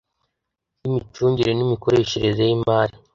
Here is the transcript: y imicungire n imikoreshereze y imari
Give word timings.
y 0.81 0.85
imicungire 0.89 1.51
n 1.53 1.59
imikoreshereze 1.65 2.41
y 2.49 2.51
imari 2.57 2.95